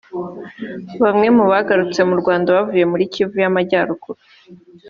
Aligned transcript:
Bamwe 1.03 1.27
mu 1.35 1.43
bagarutse 1.51 2.01
mu 2.09 2.15
Rwanda 2.21 2.49
bavuye 2.57 2.83
muri 2.91 3.03
Kivu 3.13 3.35
y’Amajyaruguru 3.43 4.19